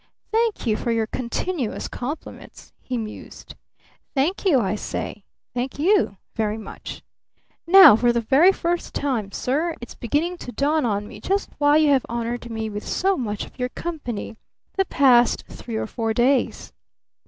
"Thank 0.31 0.65
you 0.65 0.77
for 0.77 0.91
your 0.91 1.05
continuous 1.05 1.87
compliments," 1.87 2.73
he 2.81 2.97
mused. 2.97 3.53
"Thank 4.15 4.45
you, 4.45 4.59
I 4.59 4.73
say. 4.73 5.25
Thank 5.53 5.77
you 5.77 6.17
very 6.33 6.57
much. 6.57 7.03
Now 7.67 7.95
for 7.95 8.11
the 8.11 8.19
very 8.19 8.51
first 8.51 8.95
time, 8.95 9.31
sir, 9.31 9.75
it's 9.79 9.93
beginning 9.93 10.37
to 10.39 10.51
dawn 10.51 10.87
on 10.87 11.07
me 11.07 11.19
just 11.19 11.51
why 11.59 11.77
you 11.77 11.89
have 11.91 12.07
honored 12.09 12.49
me 12.49 12.67
with 12.67 12.83
so 12.83 13.15
much 13.15 13.45
of 13.45 13.59
your 13.59 13.69
company 13.69 14.37
the 14.75 14.85
past 14.85 15.43
three 15.47 15.75
or 15.75 15.85
four 15.85 16.15
days. 16.15 16.73